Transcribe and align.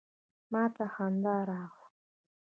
ما 0.51 0.63
ته 0.75 0.85
خندا 0.93 1.35
راغله. 1.49 1.83